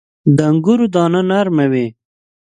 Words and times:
•د 0.35 0.39
انګورو 0.49 0.85
دانه 0.93 1.21
نرمه 1.29 1.65
وي. 1.71 1.87